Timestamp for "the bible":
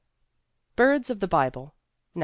1.19-1.75